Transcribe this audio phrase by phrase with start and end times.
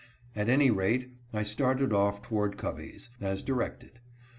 [0.35, 3.99] At any rate, I started off toward Covey's, as directed.